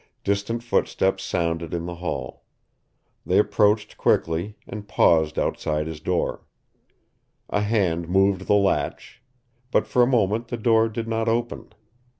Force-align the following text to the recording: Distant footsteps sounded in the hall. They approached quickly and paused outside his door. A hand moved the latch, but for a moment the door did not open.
Distant 0.23 0.63
footsteps 0.63 1.23
sounded 1.23 1.75
in 1.75 1.85
the 1.85 1.93
hall. 1.97 2.43
They 3.23 3.37
approached 3.37 3.97
quickly 3.97 4.57
and 4.67 4.87
paused 4.87 5.37
outside 5.37 5.85
his 5.85 5.99
door. 5.99 6.43
A 7.51 7.61
hand 7.61 8.09
moved 8.09 8.47
the 8.47 8.55
latch, 8.55 9.21
but 9.69 9.85
for 9.85 10.01
a 10.01 10.07
moment 10.07 10.47
the 10.47 10.57
door 10.57 10.89
did 10.89 11.07
not 11.07 11.29
open. 11.29 11.71